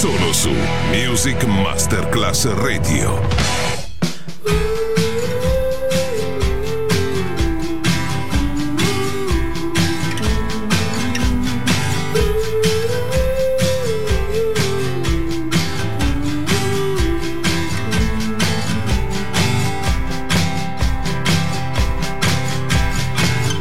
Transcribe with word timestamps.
Solo 0.00 0.32
su 0.32 0.48
Music 0.92 1.44
Masterclass 1.44 2.46
Radio. 2.54 3.20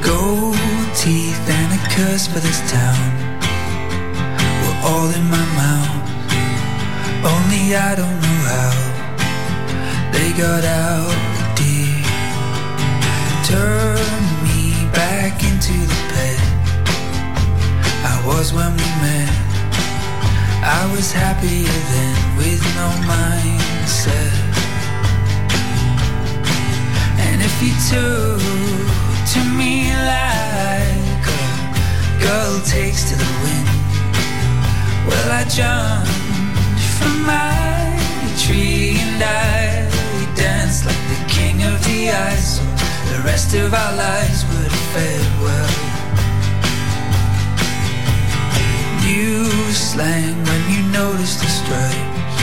Gold 0.02 0.56
teeth 0.96 1.50
and 1.50 1.74
a 1.74 1.90
curse 1.90 2.28
for 2.28 2.40
this 2.40 2.62
town. 2.72 3.40
We're 4.64 4.88
all 4.88 5.10
in 5.14 5.30
my. 5.30 5.49
I 7.76 7.94
don't 7.94 8.20
know 8.20 8.42
how 8.50 8.74
they 10.12 10.34
got 10.34 10.64
out, 10.66 11.14
dear. 11.56 12.02
Turn 13.46 14.00
me 14.42 14.90
back 14.92 15.44
into 15.44 15.74
the 15.74 16.00
pit 16.10 16.40
I 18.04 18.24
was 18.26 18.54
when 18.54 18.72
we 18.74 18.90
met. 19.06 19.30
I 20.66 20.90
was 20.96 21.12
happier 21.12 21.82
then 21.94 22.38
with 22.38 22.62
no 22.74 22.90
mindset. 23.06 24.34
And 27.22 27.40
if 27.40 27.56
you 27.62 27.74
took 27.86 28.42
to 29.34 29.42
me 29.46 29.94
like 29.94 31.28
a 31.30 32.20
girl 32.20 32.62
takes 32.66 33.12
to 33.12 33.16
the 33.16 33.32
wind, 33.44 33.70
well, 35.06 35.32
I 35.32 35.44
jumped 35.44 36.19
from 37.00 37.16
my 37.24 37.96
tree 38.38 39.00
and 39.00 39.24
I 39.24 39.88
danced 40.36 40.86
like 40.86 41.04
the 41.14 41.22
king 41.28 41.64
of 41.64 41.76
the 41.88 42.12
ice. 42.12 42.58
So 42.58 42.64
the 43.12 43.22
rest 43.24 43.54
of 43.56 43.74
our 43.74 43.94
lives 43.96 44.40
would 44.50 44.72
have 44.72 44.88
fared 44.94 45.32
well. 45.44 45.74
New 49.08 49.48
slang 49.72 50.36
when 50.50 50.64
you 50.74 50.82
notice 50.92 51.36
the 51.42 51.50
stripes, 51.60 52.36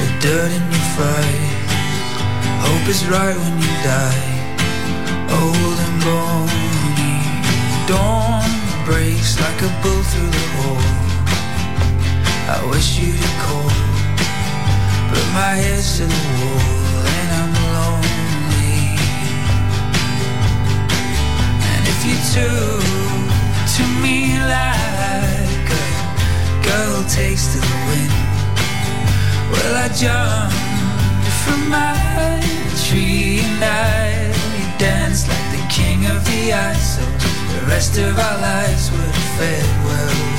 the 0.00 0.08
dirt 0.24 0.50
in 0.58 0.64
your. 0.70 1.50
Hope 2.64 2.86
is 2.88 3.02
right 3.06 3.36
when 3.42 3.54
you 3.64 3.72
die, 3.82 4.22
old 5.40 5.78
and 5.86 5.98
bony. 6.06 7.16
Dawn 7.90 8.50
breaks 8.86 9.40
like 9.40 9.60
a 9.62 9.70
bull 9.82 10.02
through 10.10 10.30
the 10.30 10.46
hole. 10.58 11.01
I 12.54 12.60
wish 12.68 12.98
you'd 12.98 13.16
call 13.40 13.72
But 15.08 15.26
my 15.32 15.56
head's 15.56 15.96
to 15.96 16.04
the 16.04 16.24
wall 16.36 17.04
and 17.18 17.28
I'm 17.40 17.52
lonely. 17.72 18.92
And 21.72 21.82
if 21.92 22.00
you 22.04 22.16
took 22.36 22.84
to 23.76 23.84
me 24.04 24.36
like 24.52 25.70
a 25.72 25.88
girl 26.68 27.00
takes 27.08 27.54
to 27.54 27.58
the 27.58 27.78
wind. 27.88 28.12
Well 29.50 29.74
I 29.84 29.88
jumped 29.96 30.52
from 31.44 31.60
my 31.72 32.36
tree 32.84 33.40
and 33.48 33.64
I 33.64 34.76
danced 34.76 35.26
like 35.26 35.48
the 35.56 35.64
king 35.72 36.04
of 36.04 36.22
the 36.26 36.52
ice. 36.52 36.96
So 36.96 37.02
the 37.56 37.64
rest 37.66 37.96
of 37.96 38.12
our 38.18 38.38
lives 38.42 38.90
would 38.90 39.14
have 39.40 39.84
well 39.86 40.31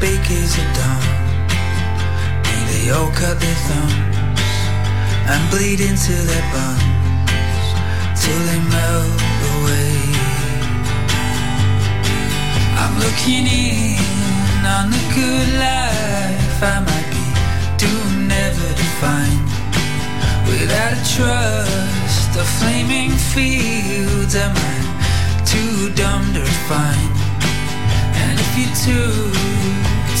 bakers 0.00 0.52
are 0.58 0.72
done. 0.74 1.06
May 2.44 2.62
they 2.70 2.90
all 2.90 3.10
cut 3.12 3.38
their 3.40 3.58
thumbs 3.68 4.46
and 5.30 5.40
bleed 5.50 5.80
into 5.80 6.12
their 6.30 6.46
buns 6.52 7.66
till 8.20 8.40
they 8.48 8.60
melt 8.74 9.20
away. 9.54 9.96
I'm 12.80 12.94
looking 13.04 13.46
in 13.46 13.98
on 14.76 14.90
the 14.90 15.04
good 15.14 15.48
life 15.66 16.58
I 16.62 16.78
might 16.88 17.08
be 17.16 17.26
doomed 17.80 18.28
never 18.28 18.68
to 18.80 18.86
find. 19.00 19.46
Without 20.50 20.92
a 20.92 21.02
trust 21.16 22.32
of 22.40 22.46
flaming 22.58 23.12
fields, 23.32 24.34
am 24.36 24.54
I 24.54 25.42
too 25.44 25.90
dumb 25.94 26.34
to 26.34 26.44
find? 26.68 27.05
You 28.56 28.64
took 28.68 29.34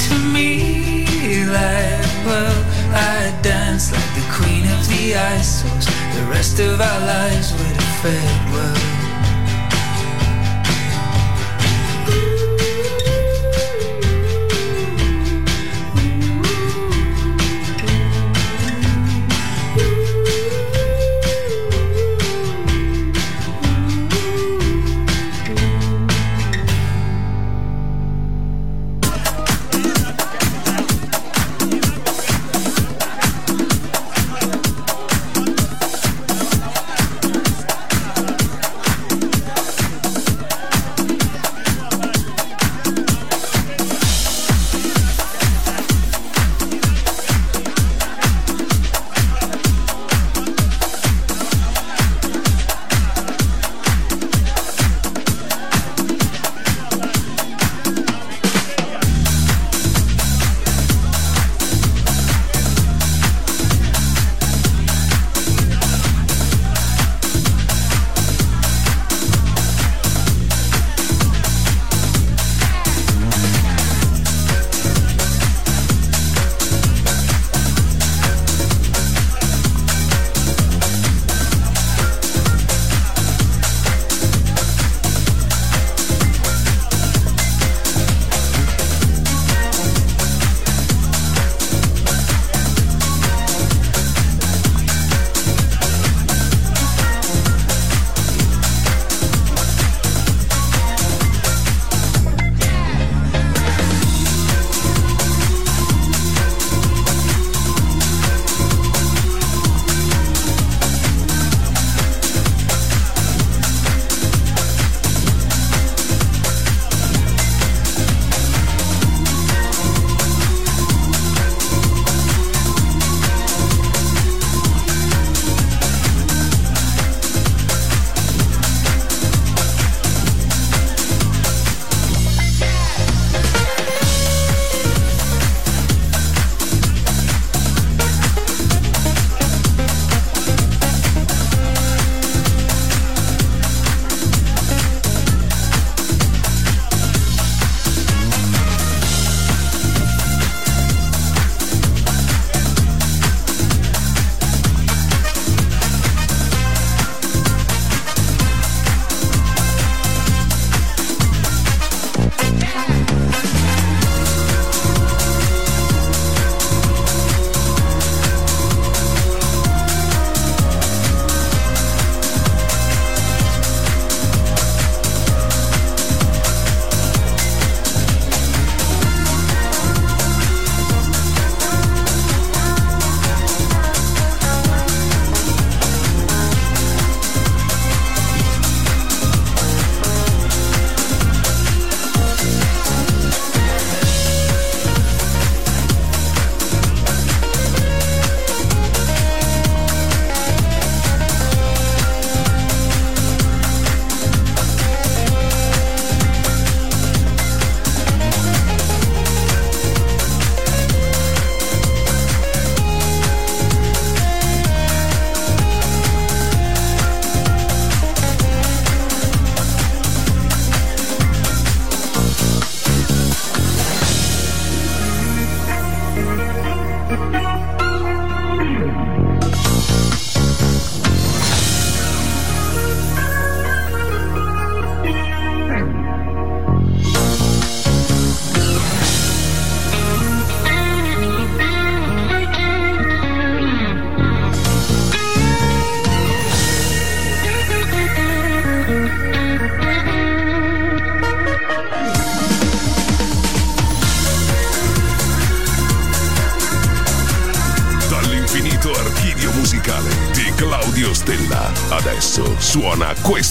to 0.08 0.18
me 0.30 1.06
like, 1.46 2.26
well, 2.26 2.64
I 2.92 3.32
dance 3.40 3.90
like 3.90 4.14
the 4.14 4.26
queen 4.30 4.64
of 4.72 4.86
the 4.88 5.16
ice 5.16 5.62
The 5.62 6.24
rest 6.28 6.60
of 6.60 6.78
our 6.78 7.00
lives 7.00 7.52
would 7.52 7.76
have 7.80 8.02
fared 8.02 8.52
well. 8.52 8.85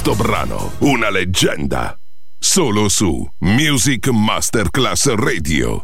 Questo 0.05 0.23
brano, 0.23 0.73
una 0.81 1.09
leggenda. 1.09 1.97
Solo 2.37 2.89
su 2.89 3.27
Music 3.39 4.09
Masterclass 4.09 5.11
Radio. 5.15 5.81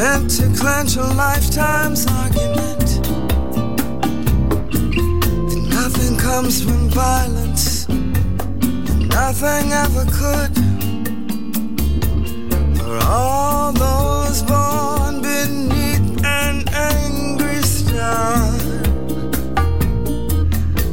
meant 0.00 0.30
to 0.30 0.48
clench 0.58 0.96
a 0.96 1.02
lifetime's 1.02 2.06
argument. 2.06 2.90
And 5.52 5.62
nothing 5.68 6.16
comes 6.16 6.62
from 6.64 6.88
violence, 6.88 7.86
and 7.86 9.08
nothing 9.10 9.66
ever 9.84 10.04
could. 10.18 10.52
For 12.78 12.98
all 13.04 13.72
those 13.72 14.42
born 14.50 15.20
beneath 15.20 16.24
an 16.24 16.56
angry 16.68 17.60
star, 17.62 18.40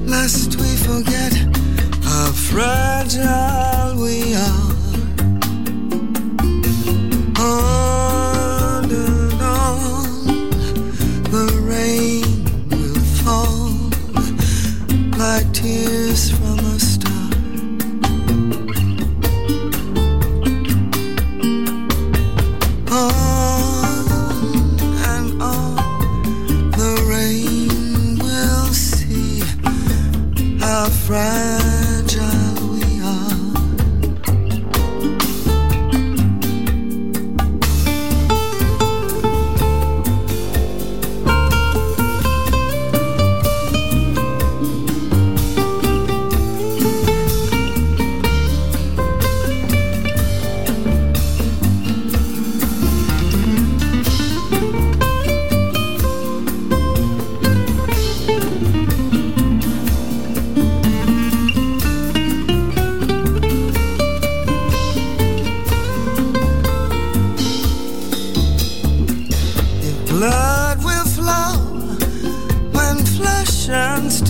lest 0.06 0.50
we 0.62 0.72
forget 0.88 1.34
how 2.04 2.32
fragile. 2.50 3.57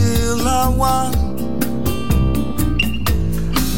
Still 0.07 0.47
I 0.47 0.69
want. 0.69 1.17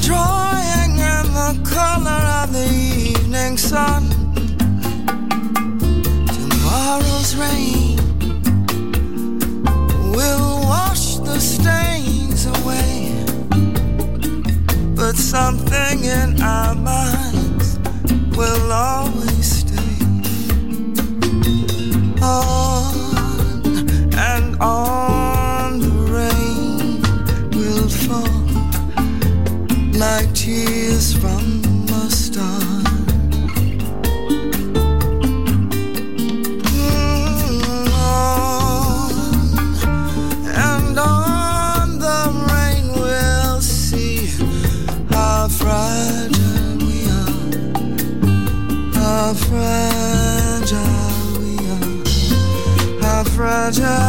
Drawing 0.04 0.94
in 1.14 1.26
the 1.40 1.52
color 1.76 2.22
of 2.40 2.54
the 2.54 2.68
evening 2.70 3.58
sun. 3.58 4.04
Tomorrow's 6.28 7.36
rain 7.36 7.98
will 10.14 10.60
wash 10.70 11.18
the 11.18 11.40
stains 11.40 12.46
away. 12.46 13.26
But 14.96 15.16
something 15.16 16.04
in 16.04 16.40
our 16.44 16.76
minds 16.76 17.80
will 18.38 18.72
always 18.72 19.48
stay. 19.62 19.98
On 22.22 22.94
and 24.14 24.62
on. 24.62 25.09
찾아. 53.72 54.09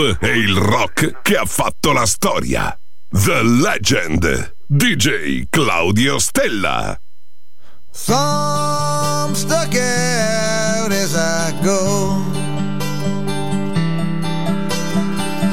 E 0.00 0.28
il 0.28 0.56
rock 0.56 1.20
che 1.22 1.36
ha 1.36 1.44
fatto 1.44 1.92
la 1.92 2.06
storia. 2.06 2.76
The 3.10 3.42
Legend. 3.42 4.54
DJ 4.66 5.44
Claudio 5.50 6.18
Stella. 6.18 6.98
Some 7.90 9.34
stuck 9.34 9.74
out 9.74 10.92
as 10.92 11.14
I 11.14 11.52
go. 11.62 12.22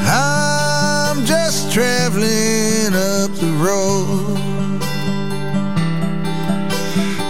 I'm 0.06 1.26
just 1.26 1.72
traveling 1.74 2.94
up 2.94 3.32
the 3.40 3.52
road. 3.60 4.38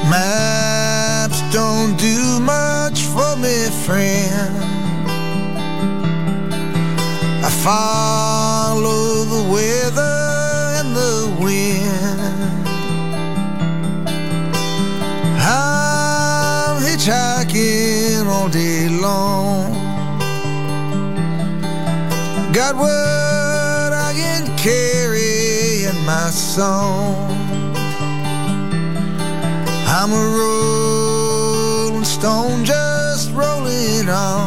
Maps 0.09 1.41
don't 1.51 1.97
do 1.97 2.39
much 2.39 3.01
for 3.01 3.35
me, 3.37 3.69
friend. 3.85 4.56
Follow 7.67 9.25
the 9.25 9.43
weather 9.51 10.17
and 10.79 10.89
the 10.95 11.17
wind. 11.43 12.65
I'm 15.41 16.81
hitchhiking 16.81 18.25
all 18.25 18.47
day 18.47 18.87
long. 18.87 19.73
Got 22.53 22.75
what 22.83 23.91
I 24.07 24.13
can 24.15 24.43
carry 24.57 25.83
in 25.89 25.97
my 26.05 26.29
song. 26.29 27.29
I'm 29.97 30.11
a 30.21 30.25
rolling 30.39 32.05
stone 32.05 32.63
just 32.63 33.33
rolling 33.33 34.07
on. 34.07 34.46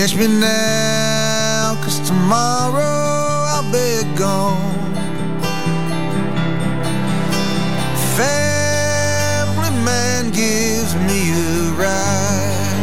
Catch 0.00 0.16
me 0.16 0.28
now, 0.28 1.78
cause 1.82 2.00
tomorrow 2.08 3.44
I'll 3.52 3.70
be 3.70 4.16
gone. 4.16 4.94
Family 8.16 9.72
man 9.84 10.30
gives 10.30 10.94
me 10.94 11.32
a 11.32 11.70
ride. 11.76 12.80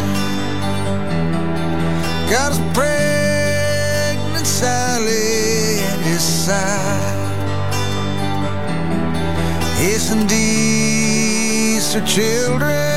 Got 2.29 2.51
his 2.51 2.61
pregnant 2.77 4.45
Sally 4.45 5.79
at 5.91 5.99
his 6.01 6.21
side. 6.21 7.33
Yes, 9.81 10.13
these 10.29 11.95
are 11.95 12.05
children 12.05 12.96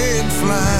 can 0.00 0.30
fly. 0.30 0.79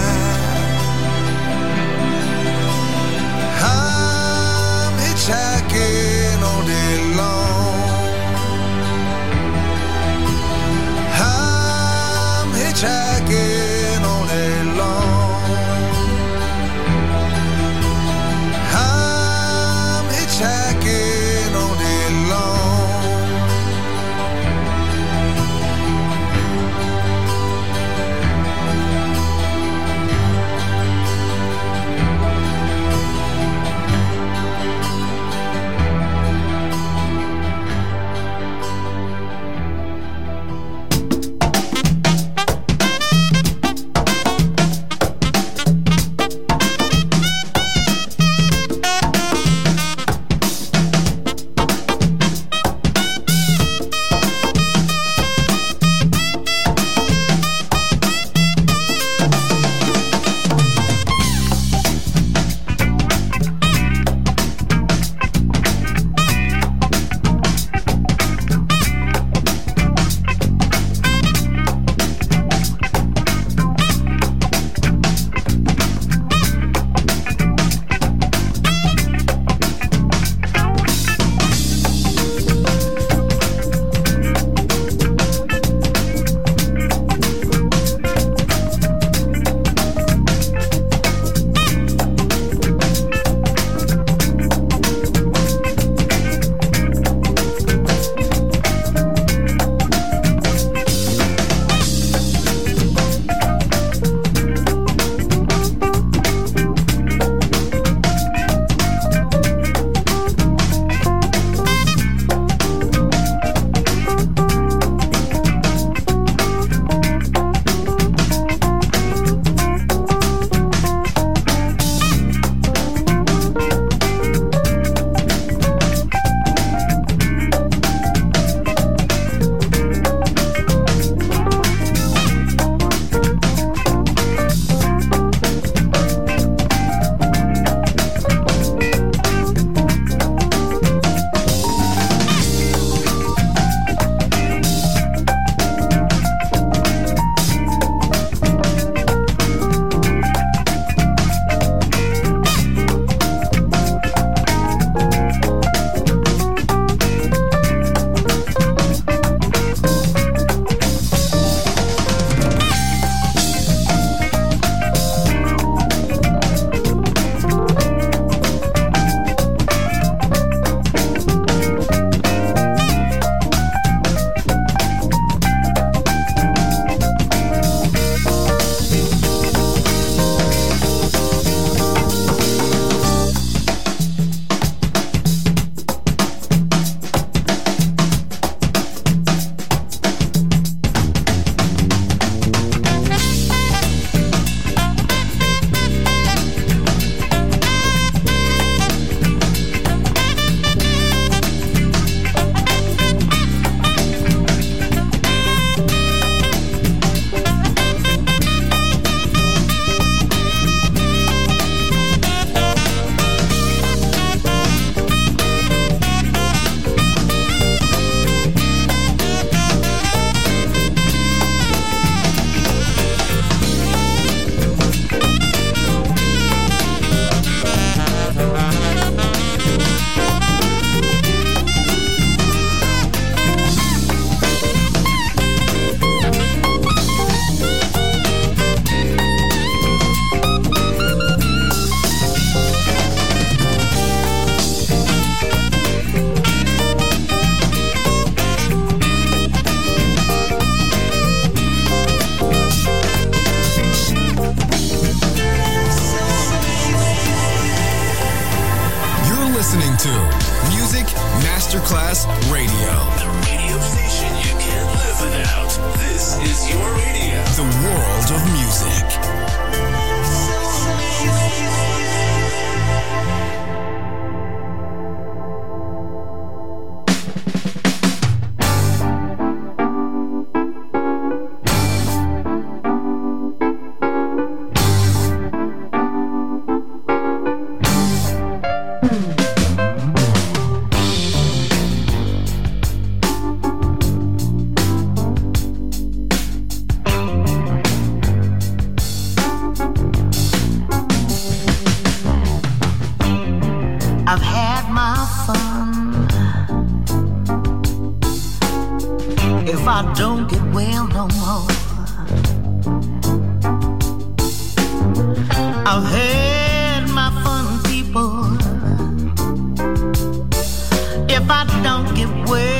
If 321.41 321.51
I 321.51 321.65
don't 321.83 322.15
get 322.15 322.29
well 322.51 322.80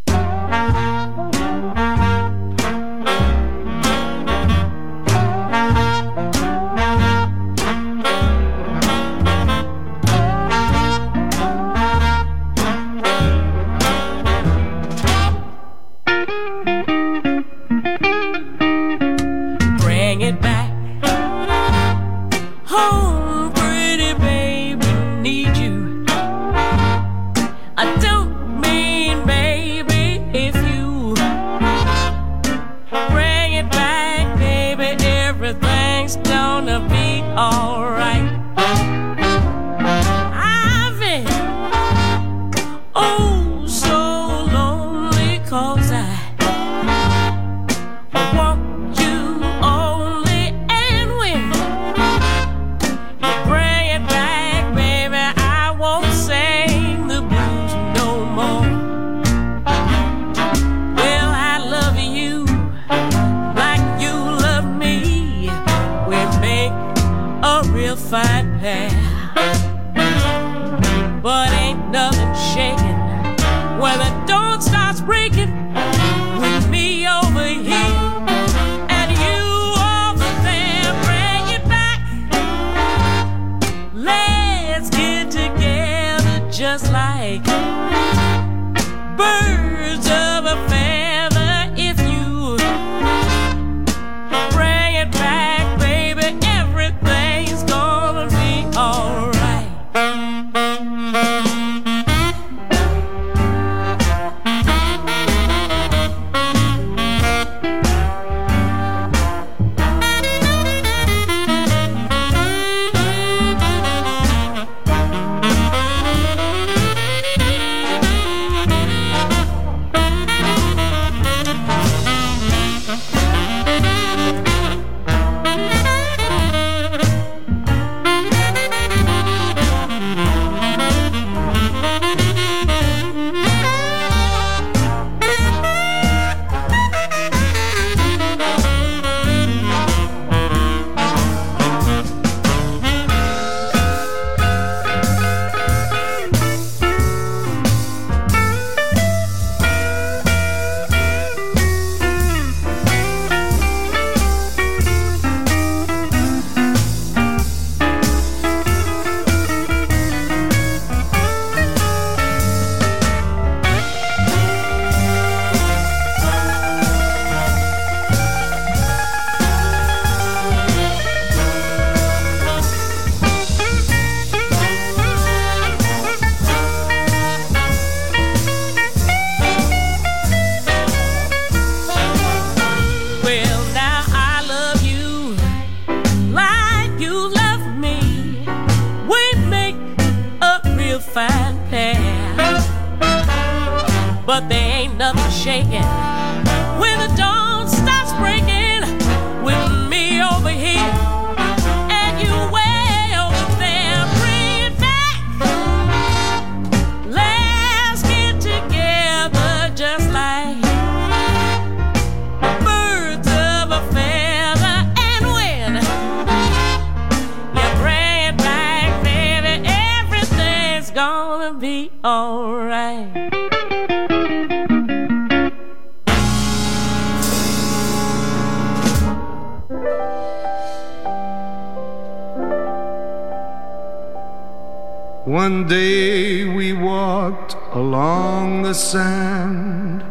One 235.51 235.67
day 235.67 236.45
we 236.45 236.71
walked 236.71 237.57
along 237.73 238.61
the 238.61 238.73
sand, 238.73 240.01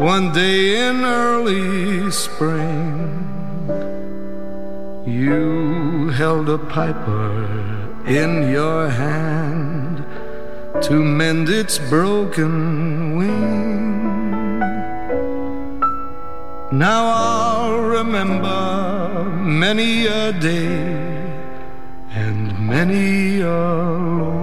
one 0.00 0.32
day 0.32 0.88
in 0.88 1.04
early 1.04 2.10
spring. 2.10 2.88
You 5.04 6.08
held 6.16 6.48
a 6.48 6.56
piper 6.56 7.34
in 8.06 8.50
your 8.50 8.88
hand 8.88 10.06
to 10.84 10.94
mend 10.94 11.50
its 11.50 11.78
broken 11.78 13.18
wing. 13.18 14.58
Now 16.72 17.02
I'll 17.28 17.80
remember 17.98 19.24
many 19.44 20.06
a 20.06 20.32
day 20.32 21.12
and 22.14 22.58
many 22.58 23.40
a 23.40 24.41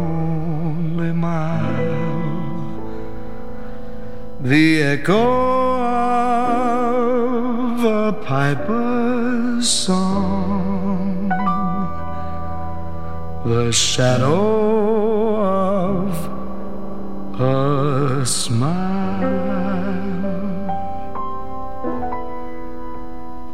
the 4.49 4.81
echo 4.81 5.29
of 7.69 7.83
a 7.83 8.13
piper's 8.25 9.69
song, 9.69 11.29
the 13.45 13.71
shadow 13.71 15.35
of 15.35 16.09
a 17.39 18.25
smile, 18.25 19.29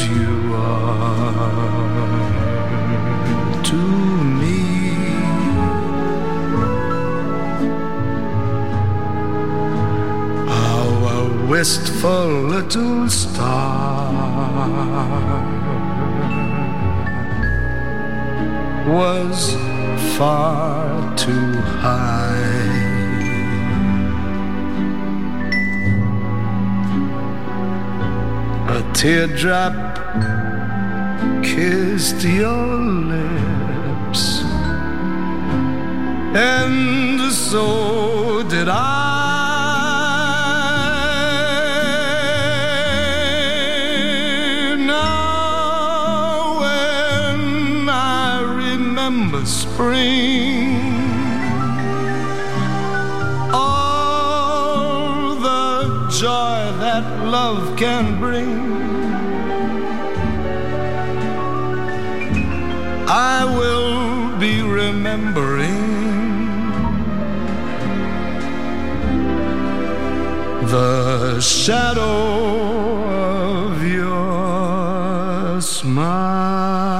you 0.07 0.33
are 0.55 1.73
to 3.69 3.81
me. 4.39 4.61
Our 10.47 11.15
wistful 11.49 12.29
little 12.53 13.09
star 13.09 14.13
was 18.87 19.39
far 20.17 20.81
too 21.17 21.51
high. 21.83 22.62
Teardrop 28.93 29.73
kissed 31.43 32.23
your 32.23 32.77
lips, 33.13 34.41
and 36.35 37.31
so 37.31 38.43
did 38.43 38.67
I. 38.69 39.01
Now, 44.85 46.59
when 46.61 47.89
I 47.89 48.41
remember 48.41 49.45
spring, 49.45 50.79
all 53.51 55.35
the 55.35 56.07
joy 56.09 56.71
that 56.79 57.03
love 57.25 57.75
can 57.75 58.19
bring. 58.19 58.62
Remembering 65.13 66.49
the 70.67 71.39
shadow 71.39 72.13
of 73.69 73.83
your 73.83 75.61
smile. 75.61 76.92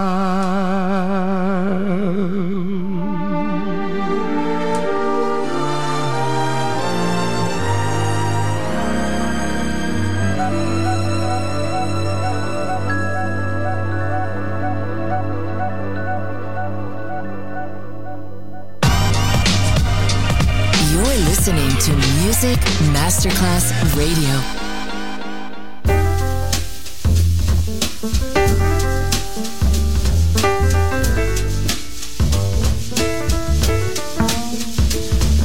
Masterclass 23.14 23.72
Radio. 23.96 24.34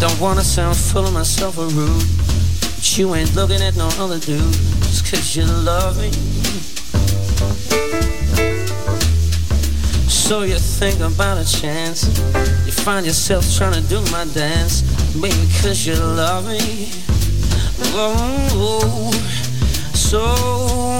Don't 0.00 0.18
wanna 0.18 0.42
sound 0.42 0.78
full 0.78 1.06
of 1.06 1.12
myself 1.12 1.58
or 1.58 1.66
rude. 1.66 2.02
But 2.60 2.96
you 2.96 3.14
ain't 3.14 3.34
looking 3.36 3.60
at 3.60 3.76
no 3.76 3.88
other 3.98 4.18
dude 4.18 4.40
just 4.88 5.04
cause 5.10 5.36
you 5.36 5.44
love 5.44 6.00
me. 6.00 6.10
So 10.08 10.42
you 10.44 10.58
think 10.58 11.00
about 11.00 11.36
a 11.36 11.44
chance. 11.44 12.04
You 12.64 12.72
find 12.72 13.04
yourself 13.04 13.44
trying 13.54 13.74
to 13.74 13.86
do 13.90 14.00
my 14.10 14.24
dance. 14.32 14.82
Maybe 15.14 15.36
cause 15.60 15.86
you 15.86 15.96
love 15.96 16.48
me. 16.48 17.17
Oh, 17.90 19.10
so 19.94 20.20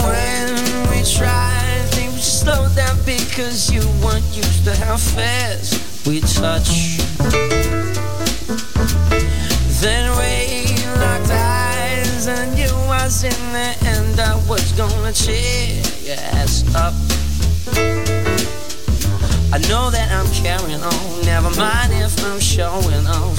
when 0.09 0.91
we 0.91 1.05
try, 1.05 1.83
things 1.91 2.15
we 2.15 2.21
slow 2.21 2.69
down 2.75 2.97
because 3.05 3.71
you 3.71 3.81
weren't 4.03 4.25
used 4.35 4.65
to 4.65 4.75
how 4.75 4.97
fast 4.97 6.07
we 6.07 6.21
touch. 6.21 6.99
Then 9.81 10.11
we 10.17 10.75
locked 10.99 11.31
eyes 11.31 12.27
and 12.27 12.59
you 12.59 12.73
was 12.89 13.23
in 13.23 13.53
there 13.53 13.77
and 13.85 14.19
I 14.19 14.35
was 14.49 14.73
gonna 14.73 15.13
cheer 15.13 15.83
your 16.03 16.17
ass 16.35 16.65
up. 16.75 16.95
I 19.53 19.59
know 19.69 19.91
that 19.91 20.09
I'm 20.11 20.31
carrying 20.33 20.83
on, 20.83 21.25
never 21.25 21.51
mind 21.57 21.93
if 21.93 22.25
I'm 22.25 22.41
showing 22.41 23.07
off. 23.07 23.39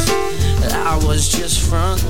I 0.71 0.99
was 1.05 1.29
just 1.29 1.69
front. 1.69 2.01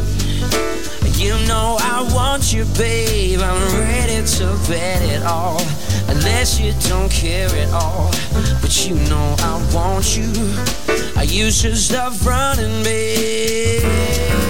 You 1.19 1.33
know 1.47 1.75
I 1.81 2.09
want 2.15 2.53
you, 2.53 2.63
babe. 2.77 3.41
I'm 3.41 3.77
ready 3.77 4.25
to 4.25 4.45
bet 4.69 5.01
it 5.01 5.21
all. 5.23 5.61
Unless 6.07 6.61
you 6.61 6.71
don't 6.87 7.11
care 7.11 7.49
at 7.49 7.73
all. 7.73 8.09
But 8.61 8.87
you 8.87 8.95
know 9.09 9.35
I 9.39 9.69
want 9.75 10.15
you. 10.15 10.31
I 11.17 11.23
used 11.23 11.61
to 11.63 11.75
stop 11.75 12.13
running, 12.25 12.83
babe. 12.85 14.48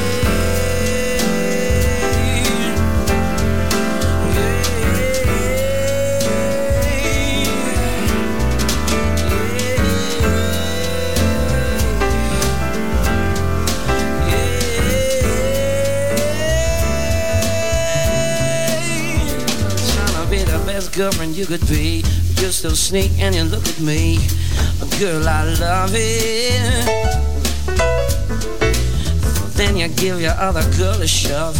Could 21.49 21.67
be. 21.67 22.03
But 22.03 22.43
you 22.43 22.51
still 22.51 22.75
sneak 22.75 23.11
and 23.17 23.33
you 23.33 23.41
look 23.41 23.67
at 23.67 23.79
me. 23.79 24.19
A 24.83 24.99
girl, 24.99 25.27
I 25.27 25.45
love 25.59 25.93
it. 25.95 26.85
Then 29.57 29.75
you 29.75 29.87
give 29.87 30.21
your 30.21 30.37
other 30.37 30.61
girl 30.77 31.01
a 31.01 31.07
shove. 31.07 31.57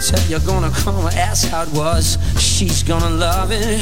Said 0.00 0.22
you're 0.30 0.46
gonna 0.46 0.70
call 0.70 1.02
her, 1.02 1.18
ask 1.18 1.48
how 1.48 1.62
it 1.62 1.72
was. 1.72 2.16
She's 2.38 2.84
gonna 2.84 3.10
love 3.10 3.50
it. 3.50 3.80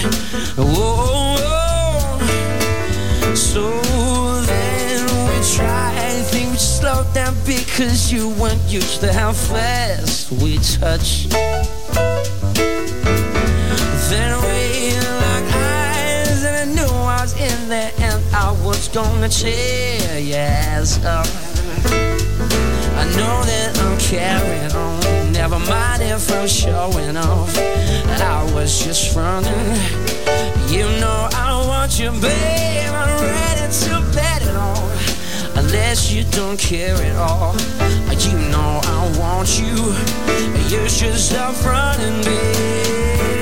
Whoa, 0.57 1.37
whoa. 1.37 3.35
So 3.35 3.79
then 4.47 5.05
we 5.29 5.37
tried, 5.55 6.23
think 6.33 6.53
we 6.53 6.57
slowed 6.57 7.13
down 7.13 7.35
because 7.45 8.11
you 8.11 8.31
weren't 8.41 8.63
used 8.69 9.01
to 9.01 9.13
how 9.13 9.33
fast 9.35 10.33
we 10.33 10.57
touch. 10.57 11.27
I 18.77 18.89
gonna 18.93 19.29
cheer 19.29 20.19
your 20.19 20.39
up. 21.07 21.27
I 23.01 23.05
know 23.17 23.37
that 23.49 23.73
I'm 23.81 23.99
carrying 23.99 24.73
on. 24.73 25.33
Never 25.33 25.59
mind 25.59 26.03
if 26.03 26.31
I'm 26.31 26.47
showing 26.47 27.17
off. 27.17 27.57
I 27.57 28.51
was 28.53 28.85
just 28.85 29.15
fronting. 29.15 29.53
You 30.69 30.85
know 31.01 31.29
I 31.33 31.65
want 31.67 31.99
you, 31.99 32.11
babe. 32.21 32.93
I'm 32.93 33.21
ready 33.23 33.73
to 33.85 34.15
bet 34.15 34.43
it 34.43 34.55
on. 34.55 34.91
unless 35.57 36.13
you 36.13 36.25
don't 36.31 36.59
care 36.59 36.97
at 36.97 37.17
all. 37.17 37.55
You 38.27 38.39
know 38.51 38.81
I 38.83 39.19
want 39.19 39.59
you. 39.59 39.77
You 40.69 40.89
should 40.89 41.15
stop 41.15 41.55
running, 41.65 42.23
babe. 42.25 43.36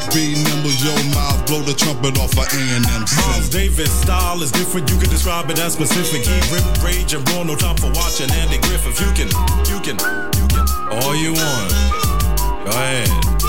Jack 0.00 0.14
Nimble, 0.14 0.72
yo, 0.80 0.94
mouth, 1.14 1.46
blow 1.46 1.60
the 1.60 1.74
trumpet 1.74 2.18
off 2.18 2.32
of 2.32 2.46
A&M. 2.54 2.82
Miles 2.82 3.48
Davis 3.50 3.92
style 4.00 4.42
is 4.42 4.50
different. 4.50 4.90
You 4.90 4.98
can 4.98 5.10
describe 5.10 5.50
it 5.50 5.58
as 5.58 5.74
specific. 5.74 6.26
He 6.26 6.54
rip, 6.54 6.64
rage, 6.82 7.12
and 7.12 7.28
roll. 7.30 7.44
No 7.44 7.54
time 7.54 7.76
for 7.76 7.90
watching 7.92 8.30
Andy 8.32 8.58
Griffith. 8.58 8.98
You 9.00 9.12
can, 9.12 9.28
you 9.68 9.80
can, 9.80 9.98
you 10.40 10.48
can. 10.48 10.66
All 11.02 11.14
you 11.14 11.34
want. 11.34 11.70
Go 12.64 12.70
ahead. 12.70 13.39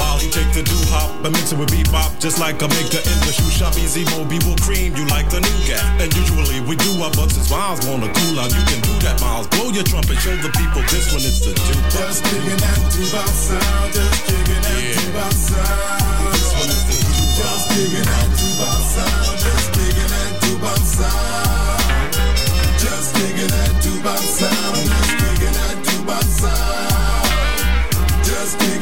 While 0.00 0.16
you 0.16 0.32
take 0.32 0.48
the 0.56 0.64
do 0.64 0.80
hop 0.88 1.12
and 1.20 1.36
mix 1.36 1.52
it 1.52 1.60
with 1.60 1.68
bebop, 1.68 2.16
just 2.16 2.40
like 2.40 2.56
a 2.64 2.68
maker 2.72 3.04
in 3.04 3.18
the 3.28 3.32
shoe 3.36 3.52
shop. 3.52 3.76
Easy 3.76 4.08
Mo 4.08 4.24
Bee 4.24 4.40
will 4.48 4.56
cream 4.64 4.96
you 4.96 5.04
like 5.12 5.28
the 5.28 5.44
new 5.44 5.58
gap. 5.68 5.84
And 6.00 6.08
usually 6.16 6.64
we 6.64 6.72
do 6.80 6.88
our 7.04 7.12
butts 7.12 7.36
since 7.36 7.52
Miles 7.52 7.84
wanna 7.84 8.08
cool 8.08 8.40
out. 8.40 8.48
You 8.48 8.64
can 8.64 8.80
do 8.80 8.96
that, 9.04 9.20
Miles. 9.20 9.44
Blow 9.52 9.68
your 9.68 9.84
trumpet, 9.84 10.16
show 10.24 10.32
the 10.40 10.48
people 10.56 10.80
this 10.88 11.12
one 11.12 11.20
is 11.20 11.44
the 11.44 11.52
juke. 11.52 11.84
Just 11.92 12.24
digging 12.24 12.56
that 12.64 12.80
doo-bop 12.88 13.28
sound, 13.28 13.92
just 13.92 14.24
digging 14.24 14.64
that 14.64 14.80
doo-bop 14.96 15.36
sound. 15.36 16.32
This 16.32 16.48
one 16.56 16.72
is 16.72 16.82
the 16.88 16.96
juke. 16.96 17.36
Just 17.36 17.64
digging 17.68 18.08
that 18.08 18.28
doo-bop 18.40 18.80
sound, 18.80 19.36
just 19.36 19.68
digging 19.76 20.10
that 20.16 20.32
doo-bop 20.40 20.80
sound. 20.80 22.12
Just 22.80 23.08
digging 23.20 23.52
that 23.52 23.72
doo-bop 23.84 24.24
sound, 24.24 24.80
just 24.80 25.12
digging 25.20 25.54
that 25.60 25.76
doo-bop 25.84 26.24
sound. 26.24 26.69
Just 28.50 28.80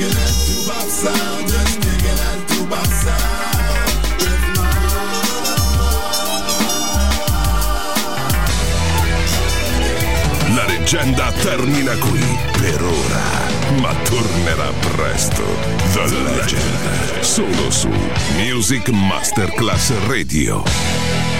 La 10.55 10.65
leggenda 10.65 11.31
termina 11.43 11.95
qui 11.99 12.39
per 12.59 12.83
ora, 12.83 13.81
ma 13.81 13.95
tornerà 14.05 14.73
presto. 14.97 15.43
The 15.93 16.09
Legend, 16.09 17.21
solo 17.21 17.71
su 17.71 17.91
Music 18.37 18.89
Masterclass 18.89 19.93
Radio. 20.07 21.38